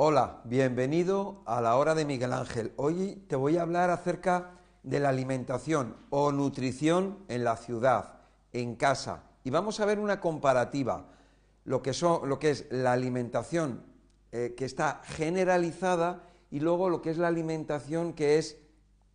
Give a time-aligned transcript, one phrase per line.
[0.00, 2.72] Hola, bienvenido a la hora de Miguel Ángel.
[2.76, 4.52] Hoy te voy a hablar acerca
[4.84, 8.20] de la alimentación o nutrición en la ciudad,
[8.52, 9.24] en casa.
[9.42, 11.08] Y vamos a ver una comparativa,
[11.64, 13.82] lo que, es la alimentación
[14.30, 16.22] eh, que está generalizada
[16.52, 18.56] y luego lo que es la alimentación que es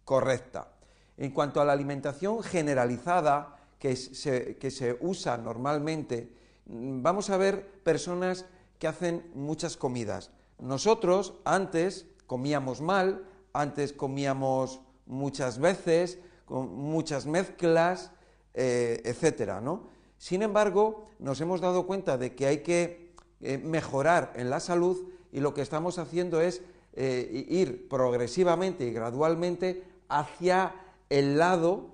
[0.03, 0.73] correcta.
[1.15, 7.37] En cuanto a la alimentación generalizada que se, que se usa normalmente, mm, vamos a
[7.37, 8.43] ver personas
[8.79, 10.29] que hacen muchas comidas.
[10.63, 18.11] Nosotros antes comíamos mal, antes comíamos muchas veces, con muchas mezclas,
[18.53, 19.89] eh, etcétera, ¿no?
[20.17, 25.09] Sin embargo, nos hemos dado cuenta de que hay que eh, mejorar en la salud
[25.33, 26.61] y lo que estamos haciendo es
[26.93, 30.75] eh, ir progresivamente y gradualmente hacia
[31.09, 31.89] el lado,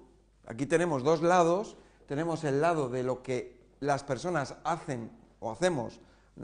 [0.45, 6.01] aquí tenemos dos lados, tenemos el lado de lo que las personas hacen o hacemos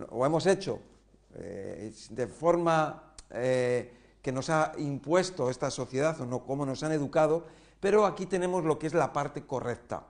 [0.09, 0.79] o hemos hecho
[1.37, 6.93] eh, de forma eh, que nos ha impuesto esta sociedad o no, cómo nos han
[6.93, 7.45] educado,
[7.79, 10.07] pero aquí tenemos lo que es la parte correcta.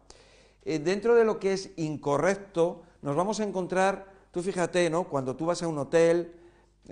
[0.63, 5.05] Eh, dentro de lo que es incorrecto, nos vamos a encontrar, tú fíjate, ¿no?
[5.05, 6.35] Cuando tú vas a un hotel,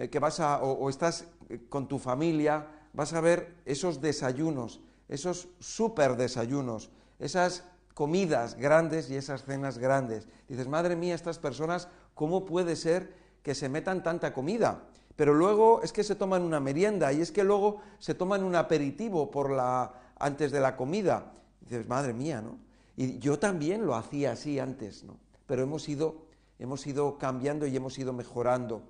[0.09, 1.25] que vas a, o, estás
[1.69, 6.89] con tu familia, vas a ver esos desayunos, esos super desayunos,
[7.19, 10.27] esas comidas grandes y esas cenas grandes.
[10.47, 14.83] Dices, madre mía, estas personas, ¿cómo puede ser que se metan tanta comida.
[15.15, 18.55] Pero luego es que se toman una merienda y es que luego se toman un
[18.55, 21.33] aperitivo por la, antes de la comida.
[21.61, 22.57] dices, madre mía, ¿no?
[22.95, 25.17] Y yo también lo hacía así antes, ¿no?
[25.45, 26.25] Pero hemos ido,
[26.57, 28.83] hemos ido cambiando y hemos ido mejorando.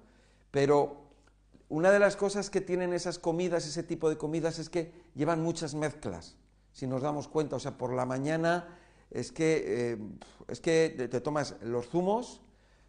[0.51, 1.03] Pero
[1.67, 5.41] una de las cosas que tienen esas comidas, ese tipo de comidas, es que llevan
[5.41, 6.35] muchas mezclas,
[6.71, 7.55] si nos damos cuenta.
[7.55, 8.77] O sea, por la mañana
[9.09, 9.97] es que, eh,
[10.47, 12.41] es que te tomas los zumos,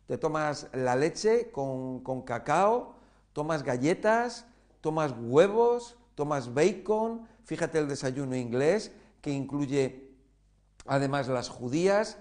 [0.06, 2.94] te tomas la leche con, cacao,
[3.32, 4.46] tomas galletas,
[4.80, 10.10] tomas huevos, tomas bacon, fíjate el desayuno inglés que incluye
[10.86, 12.18] además las judías,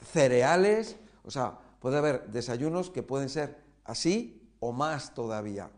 [0.00, 5.70] cereales, o sea, puede haber desayunos que pueden ser así o más todavía.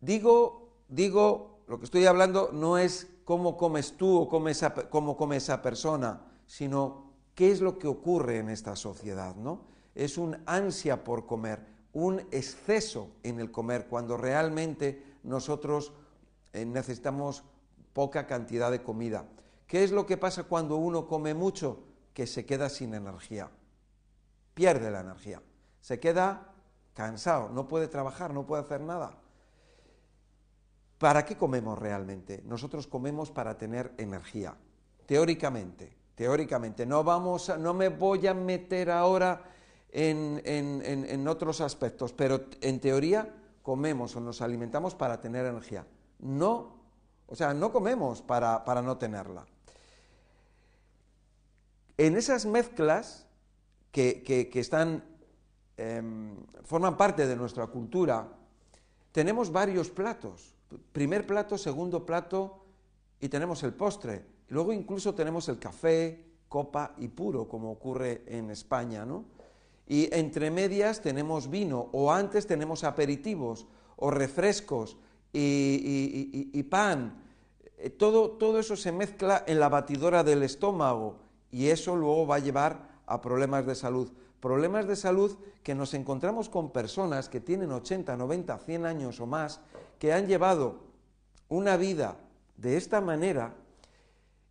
[0.00, 4.28] Digo, digo, lo que estoy hablando no es cómo comes tú o
[4.90, 9.77] cómo come esa persona, sino qué es lo que ocurre en esta sociedad, ¿no?
[9.98, 15.92] Es un ansia por comer, un exceso en el comer, cuando realmente nosotros
[16.52, 17.42] eh, necesitamos
[17.92, 19.24] poca cantidad de comida.
[19.66, 21.80] ¿Qué es lo que pasa cuando uno come mucho?
[22.14, 23.50] Que se queda sin energía,
[24.54, 25.42] pierde la energía,
[25.80, 26.54] se queda
[26.94, 29.18] cansado, no puede trabajar, no puede hacer nada.
[30.98, 32.40] ¿Para qué comemos realmente?
[32.44, 34.54] Nosotros comemos para tener energía,
[35.06, 36.86] teóricamente, teóricamente.
[36.86, 39.57] No vamos no me voy a meter ahora
[39.90, 45.86] en, otros aspectos, pero en teoría comemos o nos alimentamos para tener energía.
[46.20, 46.78] No,
[47.26, 49.46] o sea, no comemos para, no tenerla.
[51.96, 53.26] En esas mezclas
[53.92, 55.04] que, están,
[55.76, 58.28] em, forman parte de nuestra cultura,
[59.12, 60.54] tenemos varios platos.
[60.92, 62.64] Primer plato, segundo plato
[63.20, 64.38] y tenemos el postre.
[64.50, 69.24] luego incluso tenemos el café, copa y puro, como ocurre en España, ¿no?
[69.88, 73.66] Y entre medias tenemos vino, o antes tenemos aperitivos,
[73.96, 74.98] o refrescos,
[75.32, 77.22] y, pan.
[77.78, 81.16] Eh, todo, todo eso se mezcla en la batidora del estómago
[81.50, 84.10] y eso luego va a llevar a problemas de salud.
[84.40, 89.26] Problemas de salud que nos encontramos con personas que tienen 80, 90, 100 años o
[89.26, 89.60] más,
[89.98, 90.80] que han llevado
[91.48, 92.16] una vida
[92.56, 93.54] de esta manera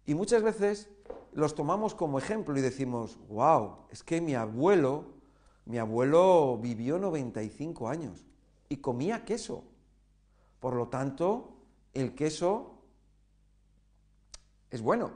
[0.05, 0.89] y muchas veces
[1.33, 5.16] los tomamos como ejemplo y decimos, wow, es que mi abuelo
[5.67, 8.25] mi abuelo vivió 95 años
[8.69, 9.65] y comía queso.
[10.61, 11.57] Por lo tanto,
[11.93, 12.81] el queso
[14.71, 15.11] es bueno.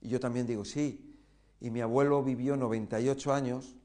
[0.00, 1.16] Y yo también digo, sí,
[1.60, 3.76] y mi abuelo vivió 98 años,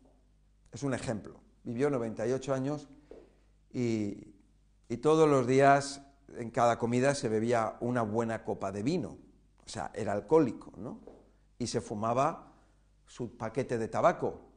[0.71, 2.87] es un ejemplo, vivió 98 años
[3.71, 4.31] y,
[5.01, 6.03] todos los días
[6.37, 9.17] en cada comida se bebía una buena copa de vino,
[9.65, 10.99] o sea, era alcohólico, ¿no?
[11.57, 12.53] Y se fumaba
[13.07, 14.52] su paquete de tabaco,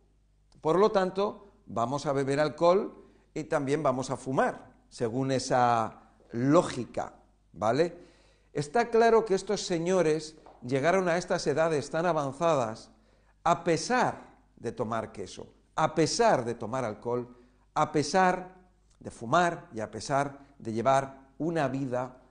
[0.66, 2.92] por lo tanto, vamos a beber alcohol
[3.32, 7.12] y también vamos a fumar, según esa lógica,
[7.52, 7.96] ¿vale?
[8.52, 10.34] Está claro que estos señores
[10.66, 12.90] llegaron a estas edades tan avanzadas
[13.44, 15.46] a pesar de tomar queso,
[15.76, 17.28] a pesar de tomar alcohol,
[17.72, 18.56] a pesar
[18.98, 22.22] de fumar y a pesar de llevar una vida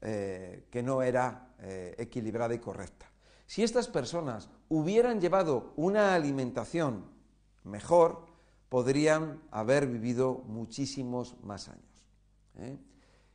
[0.00, 3.10] eh, que no era eh, equilibrada y correcta.
[3.48, 7.18] Si estas personas hubieran llevado una alimentación
[7.64, 8.26] mejor,
[8.68, 12.06] podrían haber vivido muchísimos más años.
[12.58, 12.78] ¿eh?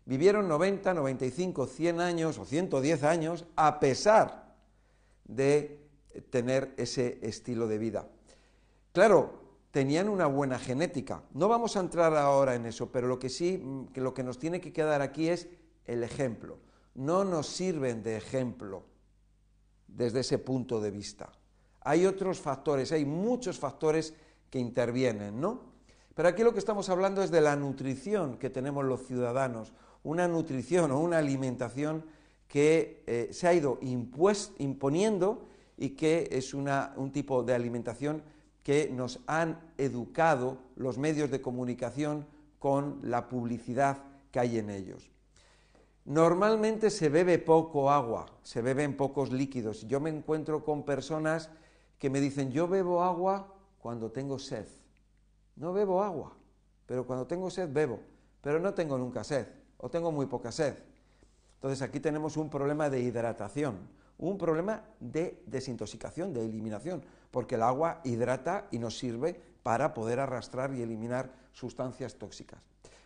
[0.06, 4.56] Vivieron 90, 95, 100 años o 110 años a pesar
[5.26, 5.82] de
[6.30, 8.08] tener ese estilo de vida.
[8.94, 11.24] Claro, tenían una buena genética.
[11.34, 14.24] No vamos a entrar ahora en eso, pero lo que sí, mm, que lo que
[14.24, 15.50] nos tiene que quedar aquí es
[15.86, 16.60] el ejemplo.
[16.94, 18.86] No nos sirven de ejemplo
[19.88, 21.30] desde ese punto de vista.
[21.86, 24.14] Hay otros factores, hay muchos factores
[24.50, 25.62] que intervienen, ¿no?
[26.16, 29.72] Pero aquí lo que estamos hablando es de la nutrición que tenemos los ciudadanos,
[30.04, 32.04] una nutrición o una alimentación
[32.48, 35.46] que eh, se ha ido imponiendo
[35.78, 38.24] y que es un tipo de alimentación
[38.64, 42.26] que nos han educado los medios de comunicación
[42.58, 44.00] con la publicidad
[44.32, 45.12] que hay en ellos.
[46.06, 49.88] Normalmente se bebe poco agua, se beben pocos líquidos.
[49.88, 51.50] Yo me encuentro con personas
[51.98, 54.68] que me dicen, yo bebo agua cuando tengo sed.
[55.56, 56.34] No bebo agua,
[56.86, 58.00] pero cuando tengo sed bebo,
[58.42, 59.48] pero no tengo nunca sed
[59.78, 60.76] o tengo muy poca sed.
[61.56, 63.78] Entonces aquí tenemos un problema de hidratación,
[64.18, 70.20] un problema de desintoxicación, de eliminación, porque el agua hidrata y nos sirve para poder
[70.20, 72.60] arrastrar y eliminar sustancias tóxicas.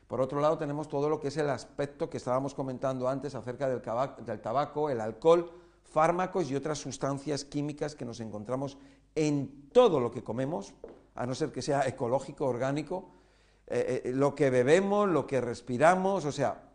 [0.07, 3.69] Por otro lado, tenemos todo lo que es el aspecto que estábamos comentando antes acerca
[3.69, 3.81] del,
[4.25, 5.51] del tabaco, el alcohol,
[5.89, 8.77] fármacos y otras sustancias químicas que nos encontramos
[9.15, 10.73] en todo lo que comemos,
[11.15, 13.09] a no ser que sea ecológico, orgánico,
[13.67, 16.69] eh, eh, lo que bebemos, lo que respiramos, o sea,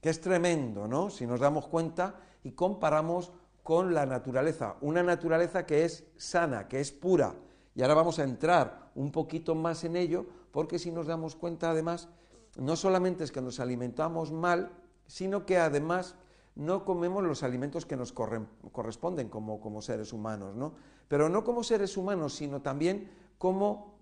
[0.00, 1.10] que es tremendo, ¿no?
[1.10, 6.80] Si nos damos cuenta y comparamos con la naturaleza, una naturaleza que es sana, que
[6.80, 7.34] es pura.
[7.74, 11.70] Y ahora vamos a entrar un poquito más en ello, porque si nos damos cuenta
[11.70, 12.08] además,
[12.56, 14.70] no solamente es que nos alimentamos mal,
[15.06, 16.16] sino que además
[16.58, 20.74] no comemos los alimentos que nos corresponden como, como seres humanos, ¿no?
[21.06, 23.08] Pero no como seres humanos, sino también
[23.38, 23.94] como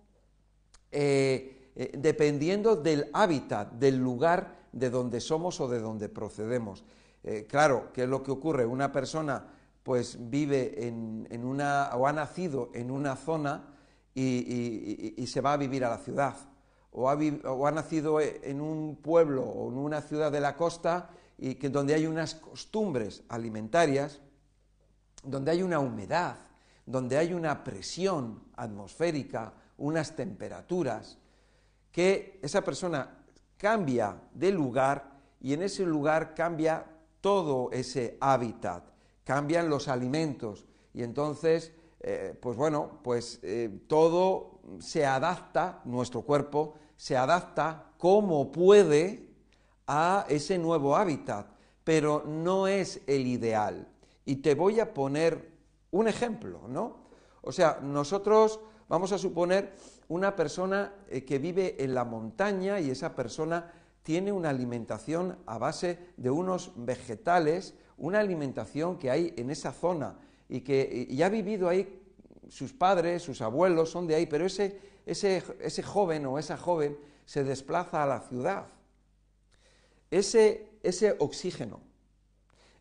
[0.91, 6.83] eh, eh, dependiendo del hábitat, del lugar de donde somos o de donde procedemos.
[7.23, 8.65] Eh, claro, ¿qué es lo que ocurre?
[8.65, 13.75] Una persona pues vive en, una, o ha nacido en una zona
[14.15, 16.35] y, se va a vivir a la ciudad,
[16.91, 21.69] o ha, nacido en un pueblo o en una ciudad de la costa y que
[21.69, 24.21] donde hay unas costumbres alimentarias,
[25.23, 26.37] donde hay una humedad,
[26.87, 31.19] donde hay una presión atmosférica, unas temperaturas,
[31.91, 33.25] que esa persona
[33.57, 36.87] cambia de lugar y en ese lugar cambia
[37.21, 38.85] todo ese hábitat,
[39.25, 46.75] cambian los alimentos y entonces, eh, pues bueno, pues eh, todo se adapta, nuestro cuerpo
[46.97, 49.26] se adapta como puede
[49.87, 51.47] a ese nuevo hábitat,
[51.85, 53.89] pero no es el ideal.
[54.25, 55.53] Y te voy a poner
[55.91, 57.07] un ejemplo, ¿no?
[57.43, 59.75] O sea, nosotros vamos a suponer
[60.09, 63.73] una persona eh, que vive en la montaña y esa persona
[64.03, 70.19] tiene una alimentación a base de unos vegetales, una alimentación que hay en esa zona
[70.49, 72.03] y que ya ha vivido ahí,
[72.49, 76.97] sus padres, sus abuelos son de ahí, pero ese, ese, ese joven o esa joven
[77.25, 78.67] se desplaza a la ciudad.
[80.11, 81.81] Ese, ese oxígeno,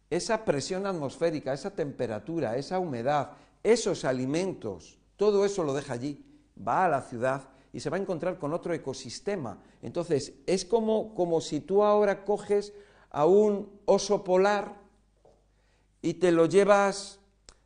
[0.09, 3.31] esa presión atmosférica, esa temperatura, esa humedad,
[3.63, 6.23] esos alimentos, todo eso lo deja allí,
[6.55, 9.57] va a la ciudad y se va a encontrar con otro ecosistema.
[9.81, 12.73] Entonces, es como, como si tú ahora coges
[13.09, 14.75] a un oso polar
[16.01, 17.19] y te lo llevas,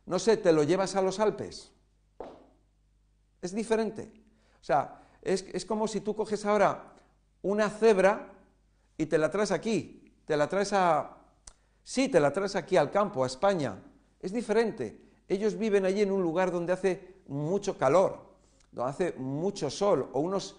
[0.06, 1.70] no sé, te lo llevas a los Alpes.
[3.42, 4.10] Es diferente.
[4.60, 6.92] O sea, es, es como si tú coges ahora
[7.42, 8.32] una cebra
[9.00, 11.16] y te la traes aquí, te la traes a...
[11.82, 13.82] Sí, te la traes aquí al campo, a España.
[14.20, 15.00] Es diferente.
[15.28, 18.30] Ellos viven allí en un lugar donde hace mucho calor
[18.72, 20.56] donde hace mucho sol o unos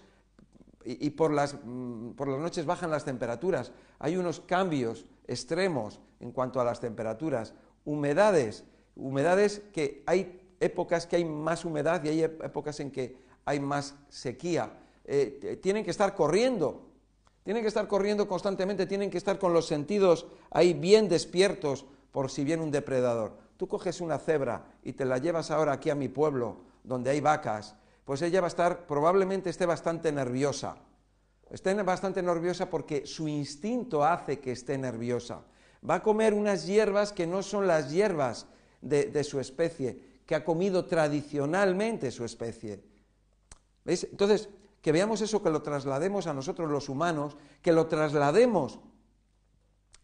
[0.84, 3.70] y, por, las, mm, por las noches bajan las temperaturas,
[4.00, 8.64] hay unos cambios extremos en cuanto a las temperaturas, humedades,
[8.96, 13.94] humedades que hay épocas que hay más humedad y hay épocas en que hay más
[14.08, 14.72] sequía.
[15.04, 16.91] Eh, tienen que estar corriendo,
[17.44, 22.30] tienen que estar corriendo constantemente, tienen que estar con los sentidos ahí bien despiertos por
[22.30, 23.36] si viene un depredador.
[23.56, 27.20] Tú coges una cebra y te la llevas ahora aquí a mi pueblo, donde hay
[27.20, 30.76] vacas, pues ella va a estar, probablemente esté bastante nerviosa.
[31.50, 35.42] Esté bastante nerviosa porque su instinto hace que esté nerviosa.
[35.88, 38.46] Va a comer unas hierbas que no son las hierbas
[38.80, 42.82] de, su especie, que ha comido tradicionalmente su especie.
[43.84, 44.04] ¿Veis?
[44.10, 44.48] Entonces,
[44.82, 48.80] que veamos eso, que lo traslademos a nosotros los humanos, que lo traslademos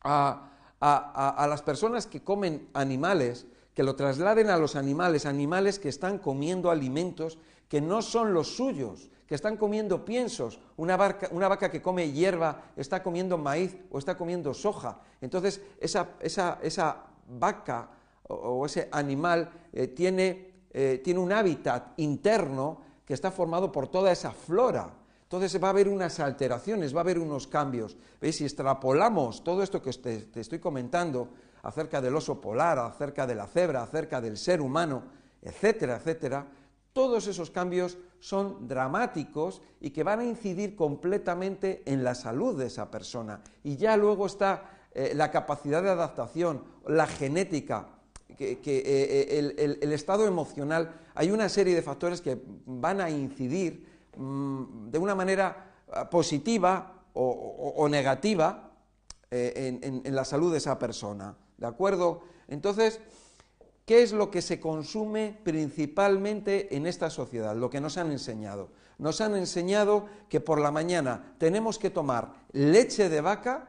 [0.01, 5.89] a, a las personas que comen animales, que lo trasladen a los animales, animales que
[5.89, 10.59] están comiendo alimentos que no son los suyos, que están comiendo piensos.
[10.77, 15.01] Una, vaca que come hierba está comiendo maíz o está comiendo soja.
[15.21, 17.91] Entonces, esa, vaca
[18.27, 24.13] o, ese animal eh, tiene, eh, tiene un hábitat interno que está formado por toda
[24.13, 24.91] esa flora.
[25.23, 27.97] Entonces va a haber unas alteraciones, va a haber unos cambios.
[28.21, 28.37] ¿Veis?
[28.37, 31.31] Si extrapolamos todo esto que te, estoy comentando
[31.63, 35.05] acerca del oso polar, acerca de la cebra, acerca del ser humano,
[35.41, 36.49] etcétera, etcétera,
[36.93, 42.67] todos esos cambios son dramáticos y que van a incidir completamente en la salud de
[42.67, 43.41] esa persona.
[43.65, 47.89] Y ya luego está eh, la capacidad de adaptación, la genética,
[48.37, 50.95] que, eh, eh, el, estado emocional.
[51.15, 56.95] Hay una serie de factores que van a incidir Mm, de una manera ah, positiva
[57.15, 58.71] o, negativa
[59.31, 61.37] eh, en, la salud de esa persona.
[61.57, 62.23] ¿De acuerdo?
[62.49, 63.01] Entonces,
[63.87, 67.57] ¿qué es lo que se consume principalmente en esta sociedad?
[67.57, 68.71] Lo que nos han enseñado.
[68.99, 73.69] Nos han enseñado que por la mañana tenemos que tomar leche de vaca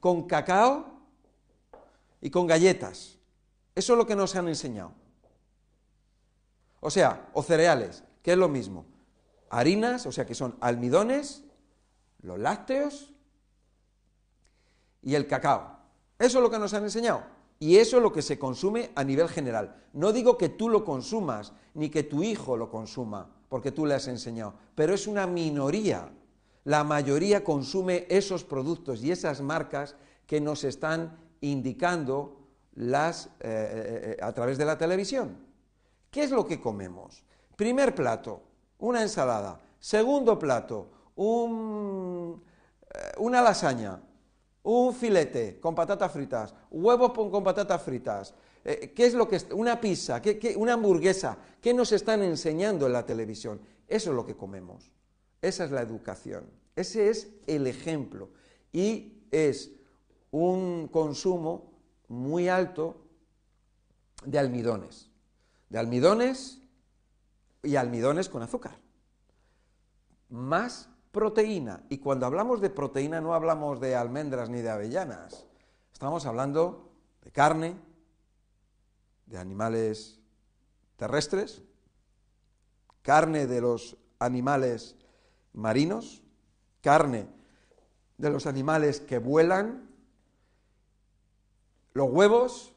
[0.00, 0.93] con cacao
[2.24, 3.18] y con galletas.
[3.74, 4.92] Eso es lo que nos han enseñado.
[6.80, 8.02] O sea, o cereales.
[8.22, 8.86] ¿Qué es lo mismo?
[9.50, 11.44] Harinas, o sea que son almidones,
[12.22, 13.12] los lácteos
[15.02, 15.80] y el cacao.
[16.18, 17.24] Eso es lo que nos han enseñado.
[17.60, 19.84] Y eso es lo que se consume a nivel general.
[19.92, 23.96] No digo que tú lo consumas, ni que tu hijo lo consuma, porque tú le
[23.96, 26.10] has enseñado, pero es una minoría.
[26.64, 29.94] La mayoría consume esos productos y esas marcas
[30.26, 35.36] que nos están indicando las, eh, eh, eh, a través de la televisión.
[36.10, 37.24] ¿Qué es lo que comemos?
[37.56, 38.42] Primer plato,
[38.78, 39.60] una ensalada.
[39.78, 42.42] Segundo plato, un,
[43.18, 44.00] una lasaña,
[44.62, 48.34] un filete con patatas fritas, huevos con, patatas fritas.
[48.62, 50.22] ¿Qué es lo que una pizza,
[50.56, 51.36] una hamburguesa?
[51.60, 53.60] ¿Qué nos están enseñando en la televisión?
[53.86, 54.90] Eso es lo que comemos.
[55.42, 56.48] Esa es la educación.
[56.74, 58.30] Ese es el ejemplo.
[58.72, 59.70] Y es
[60.34, 61.70] un consumo
[62.08, 62.96] muy alto
[64.24, 65.08] de almidones.
[65.68, 66.60] De almidones
[67.62, 68.76] y almidones con azúcar.
[70.30, 71.84] Más proteína.
[71.88, 75.46] Y cuando hablamos de proteína no hablamos de almendras ni de avellanas.
[75.92, 76.90] Estamos hablando
[77.22, 77.76] de carne,
[79.26, 80.18] de animales
[80.96, 81.62] terrestres,
[83.02, 84.96] carne de los animales
[85.52, 86.24] marinos,
[86.80, 87.28] carne
[88.18, 89.83] de los animales que vuelan,
[91.94, 92.72] los huevos,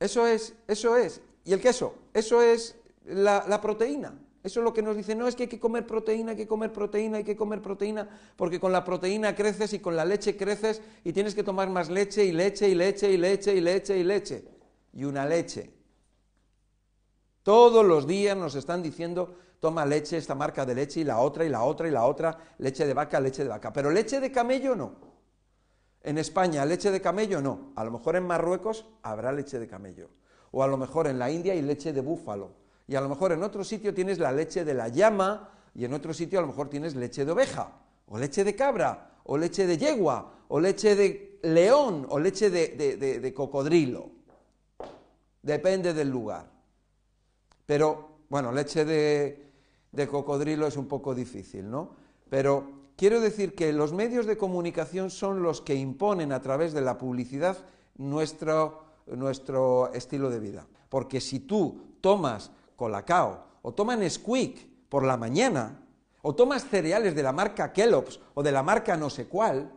[0.00, 4.18] eso es, eso es, y el queso, eso es la, proteína.
[4.42, 6.48] Eso es lo que nos dice, no, es que hay que comer proteína, hay que
[6.48, 10.36] comer proteína, hay que comer proteína, porque con la proteína creces y con la leche
[10.36, 13.98] creces y tienes que tomar más leche y leche y leche y leche y leche
[13.98, 14.44] y leche.
[14.94, 15.70] Y una leche.
[17.44, 21.44] Todos los días nos están diciendo, toma leche, esta marca de leche y la otra
[21.44, 23.72] y la otra y la otra, leche de vaca, leche de vaca.
[23.72, 25.11] Pero leche de camello no.
[26.02, 27.72] En España, leche de camello no.
[27.76, 30.10] A lo mejor en Marruecos habrá leche de camello.
[30.50, 33.32] O a lo mejor en la India hay leche de búfalo y a lo mejor
[33.32, 36.48] en otro sitio tienes la leche de la llama y en otro sitio a lo
[36.48, 37.72] mejor tienes leche de oveja,
[38.06, 43.32] o leche de cabra, o leche de yegua, o leche de león, o leche de,
[43.34, 44.10] cocodrilo.
[45.40, 46.50] Depende del lugar.
[47.64, 51.96] Pero, bueno, leche de, cocodrilo es un poco difícil, ¿no?
[52.28, 56.80] Pero quiero decir que los medios de comunicación son los que imponen a través de
[56.80, 57.58] la publicidad
[57.96, 60.66] nuestro, nuestro estilo de vida.
[60.88, 65.80] Porque si tú tomas Colacao, o toman Squeak por la mañana,
[66.22, 69.72] o tomas cereales de la marca Kellogg's o de la marca no sé cuál,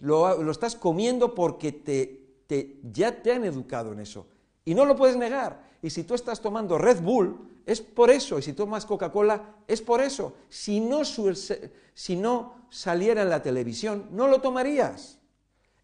[0.00, 4.26] lo, estás comiendo porque te, te, ya te han educado en eso.
[4.64, 5.67] Y no lo puedes negar.
[5.82, 8.38] Y si tú estás tomando Red Bull, es por eso.
[8.38, 10.34] Y si tomas Coca-Cola, es por eso.
[10.48, 15.18] Si no, si no saliera en la televisión, no lo tomarías.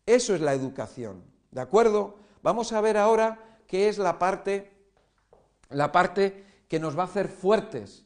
[0.06, 1.22] Eso es la educación.
[1.50, 2.16] ¿De acuerdo?
[2.42, 4.72] Vamos a ver ahora qué es la parte,
[5.70, 8.04] la parte que nos va a hacer fuertes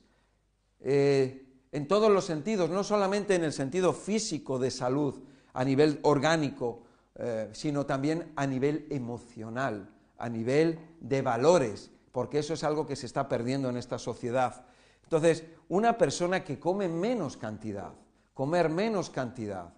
[0.81, 5.23] eh, en todos los sentidos, no solamente en el sentido físico de salud,
[5.55, 6.83] a nivel orgánico,
[7.17, 12.97] eh, sino también a nivel emocional, a nivel de valores, porque eso es algo que
[12.97, 14.67] se está perdiendo en esta sociedad.
[15.05, 17.93] Entonces, una persona que come menos cantidad,
[18.35, 19.73] comer menos cantidad,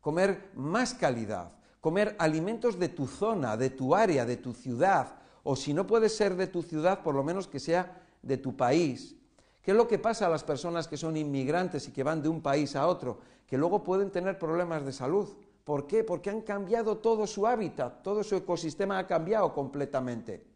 [0.00, 5.56] comer más calidad, comer alimentos de tu zona, de tu área, de tu ciudad, o
[5.56, 9.16] si no puede ser de tu ciudad, por lo menos que sea de tu país.
[9.62, 12.28] ¿Qué es lo que pasa a las personas que son inmigrantes y que van de
[12.28, 13.20] un país a otro?
[13.46, 15.28] Que luego pueden tener problemas de salud.
[15.64, 16.04] ¿Por qué?
[16.04, 20.46] Porque han cambiado todo su hábitat, todo su ecosistema ha cambiado completamente.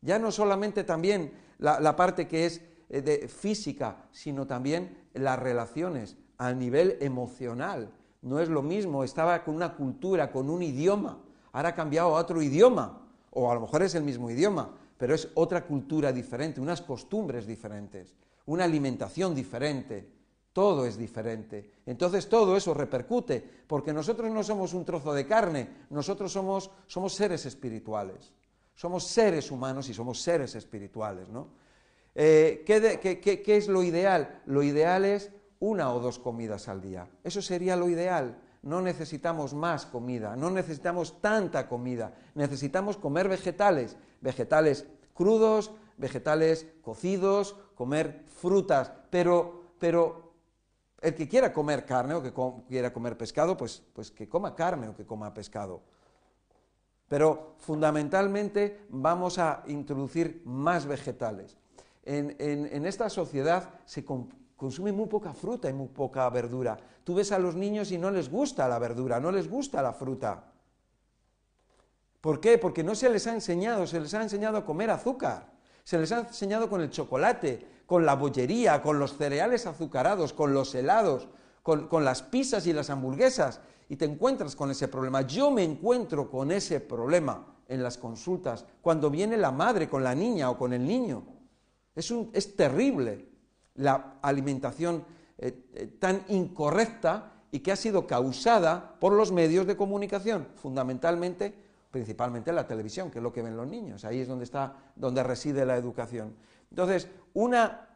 [0.00, 6.16] Ya no solamente también la, parte que es eh, de física, sino también las relaciones
[6.38, 7.92] a nivel emocional.
[8.22, 12.20] No es lo mismo, estaba con una cultura, con un idioma, ahora ha cambiado a
[12.20, 16.60] otro idioma, o a lo mejor es el mismo idioma, pero es otra cultura diferente,
[16.60, 18.14] unas costumbres diferentes,
[18.46, 20.15] una alimentación diferente,
[20.56, 21.70] todo es diferente.
[21.84, 27.12] Entonces todo eso repercute, porque nosotros no somos un trozo de carne, nosotros somos, somos
[27.12, 28.32] seres espirituales,
[28.74, 31.28] somos seres humanos y somos seres espirituales.
[31.28, 31.48] ¿no?
[32.14, 34.40] Eh, ¿qué, qué es lo ideal?
[34.46, 37.06] Lo ideal es una o dos comidas al día.
[37.22, 38.38] Eso sería lo ideal.
[38.62, 47.56] No necesitamos más comida, no necesitamos tanta comida, necesitamos comer vegetales, vegetales crudos, vegetales cocidos,
[47.74, 50.25] comer frutas, pero, pero
[51.00, 52.32] el que quiera comer carne o que
[52.68, 55.82] quiera comer pescado, pues, pues que coma carne o que coma pescado.
[57.08, 61.56] Pero fundamentalmente vamos a introducir más vegetales.
[62.02, 66.76] En, esta sociedad se consume muy poca fruta y muy poca verdura.
[67.04, 69.92] Tú ves a los niños y no les gusta la verdura, no les gusta la
[69.92, 70.52] fruta.
[72.20, 72.58] ¿Por qué?
[72.58, 75.52] Porque no se les ha enseñado, se les ha enseñado a comer azúcar,
[75.84, 80.52] se les ha enseñado con el chocolate, con la bollería, con los cereales azucarados, con
[80.52, 81.28] los helados,
[81.62, 85.22] con, las pizzas y las hamburguesas, y te encuentras con ese problema.
[85.22, 90.14] Yo me encuentro con ese problema en las consultas, cuando viene la madre con la
[90.14, 91.24] niña o con el niño.
[91.94, 93.28] Es, terrible
[93.74, 95.04] la alimentación
[95.38, 101.54] eh, eh, tan incorrecta y que ha sido causada por los medios de comunicación, fundamentalmente,
[101.90, 104.04] principalmente la televisión, que es lo que ven los niños.
[104.04, 106.34] Ahí es donde está, donde reside la educación.
[106.76, 107.88] Entonces, una,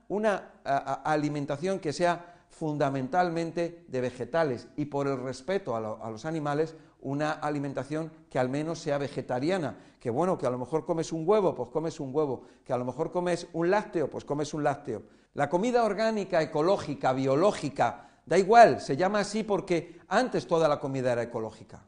[1.04, 8.10] alimentación que sea fundamentalmente de vegetales y por el respeto a, los animales, una alimentación
[8.30, 9.76] que al menos sea vegetariana.
[10.00, 12.44] Que bueno, que a lo mejor comes un huevo, pues comes un huevo.
[12.64, 15.02] Que a lo mejor comes un lácteo, pues comes un lácteo.
[15.34, 21.12] La comida orgánica, ecológica, biológica, da igual, se llama así porque antes toda la comida
[21.12, 21.84] era ecológica.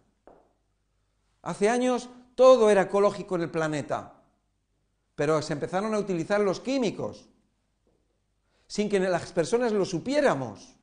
[1.40, 4.21] Hace años todo era ecológico en el planeta
[5.14, 7.28] pero se empezaron a utilizar los químicos
[8.66, 10.76] sin que las personas lo supiéramos.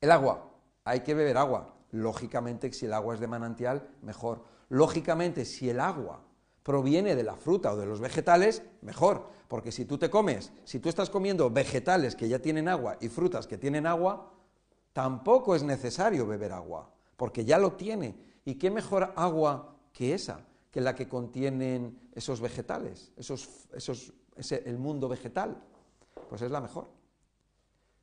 [0.00, 0.50] El agua,
[0.84, 1.74] hay que beber agua.
[1.90, 4.44] Lógicamente, si el agua es de manantial, mejor.
[4.68, 6.22] Lógicamente, si el agua
[6.62, 9.30] proviene de la fruta o de los vegetales, mejor.
[9.48, 13.08] Porque si tú te comes, si tú estás comiendo vegetales que ya tienen agua y
[13.08, 14.30] frutas que tienen agua,
[14.92, 18.16] tampoco es necesario beber agua, porque ya lo tiene.
[18.44, 20.40] ¿Y qué mejor agua que esa?
[20.70, 24.12] Que la que contienen esos vegetales, esos, esos,
[24.50, 25.62] el mundo vegetal,
[26.28, 26.88] pues es la mejor.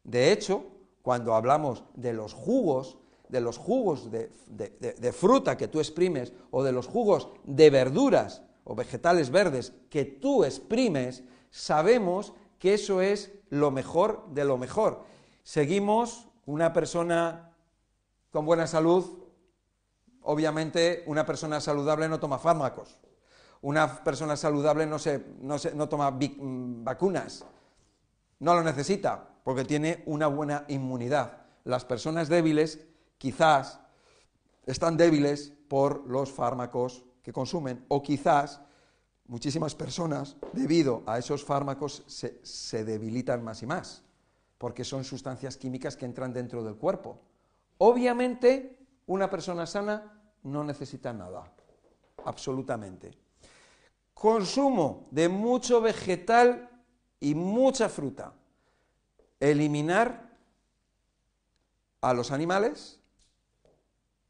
[0.04, 0.63] De hecho,
[1.01, 2.97] cuando hablamos de los jugos,
[3.30, 8.43] de los jugos de, de, fruta que tú exprimes o de los jugos de verduras
[8.63, 15.04] o vegetales verdes que tú exprimes, sabemos que eso es lo mejor de lo mejor.
[15.43, 17.51] Seguimos una persona
[18.32, 19.25] con buena salud,
[20.26, 22.98] Obviamente, una persona saludable no toma fármacos.
[23.62, 27.46] Una persona saludable no, se, no, toma mm, vacunas.
[28.40, 31.46] No lo necesita porque tiene una buena inmunidad.
[31.64, 32.86] Las personas débiles
[33.18, 33.80] quizás
[34.66, 38.62] están débiles por los fármacos que consumen o quizás
[39.28, 44.06] muchísimas personas debido a esos fármacos se, se debilitan más y más
[44.58, 47.20] porque son sustancias químicas que entran dentro del cuerpo.
[47.78, 50.14] Obviamente, una persona sana
[50.45, 51.51] no necesita nada,
[52.23, 53.12] absolutamente.
[54.13, 56.69] Consumo de mucho vegetal
[57.19, 58.34] y mucha fruta.
[59.39, 60.38] Eliminar
[62.01, 62.99] a los animales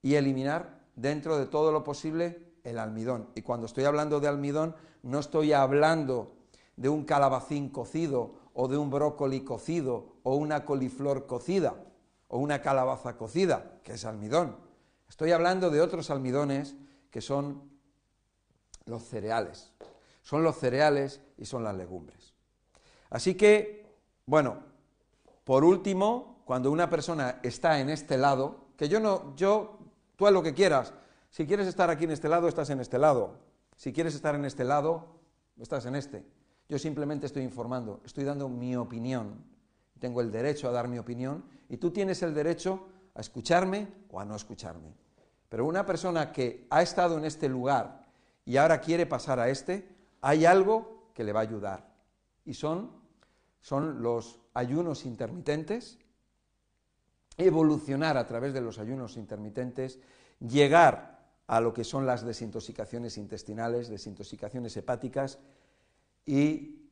[0.01, 3.29] y eliminar dentro de todo lo posible el almidón.
[3.35, 6.35] Y cuando estoy hablando de almidón, no estoy hablando
[6.77, 11.75] de un calabacín cocido o de un brócoli cocido o una coliflor cocida
[12.27, 14.64] o una calabaza cocida, que es almidón.
[15.15, 16.75] Estoy hablando de otros almidones
[17.09, 17.61] que son
[18.85, 19.71] los cereales.
[20.23, 22.33] Son los cereales y son las legumbres.
[23.09, 24.57] Así que, bueno,
[25.45, 29.79] por último, cuando una persona está en este lado, que yo no, yo,
[30.17, 30.93] tú haz lo que quieras.
[31.29, 33.37] Si quieres estar aquí en este lado, estás en este lado.
[33.77, 35.05] Si quieres estar en este lado,
[35.57, 36.25] estás en este.
[36.67, 39.45] Yo simplemente estoy informando, estoy dando mi opinión.
[39.97, 44.19] Tengo el derecho a dar mi opinión y tú tienes el derecho a escucharme o
[44.19, 45.04] a no escucharme.
[45.55, 48.05] Pero una persona que ha estado en este lugar
[48.43, 49.87] y ahora quiere pasar a este,
[50.19, 51.95] hay algo que le va a ayudar.
[52.43, 52.91] Y son,
[53.61, 55.97] son los ayunos intermitentes,
[57.37, 59.97] evolucionar a través de los ayunos intermitentes,
[60.41, 65.39] llegar a lo que son las desintoxicaciones intestinales, desintoxicaciones hepáticas
[66.25, 66.89] y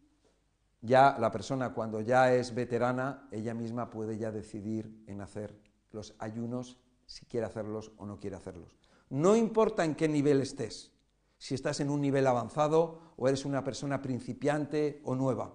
[0.79, 5.53] ya la persona cuando ya es veterana, ella misma puede ya decidir en hacer
[5.91, 8.77] los ayunos, si quiere hacerlos o no quiere hacerlos.
[9.09, 10.91] No importa en qué nivel estés,
[11.37, 15.53] si estás en un nivel avanzado o eres una persona principiante o nueva,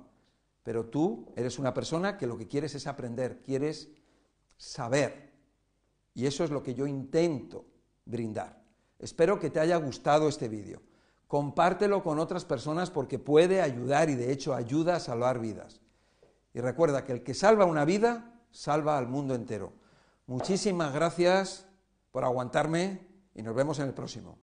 [0.63, 3.89] pero tú eres una persona que lo que quieres es aprender, quieres
[4.59, 5.33] saber.
[6.15, 7.65] Y eso es lo que yo intento
[8.05, 8.63] brindar.
[8.99, 10.83] Espero que te haya gustado este vídeo.
[11.27, 15.81] Compártelo con otras personas porque puede ayudar y de hecho ayuda a salvar vidas.
[16.53, 19.73] Y recuerda que el que salva una vida, salva al mundo entero.
[20.29, 21.67] Muchísimas gracias
[22.13, 23.01] por aguantarme
[23.35, 24.37] y nos vemos en el próximo.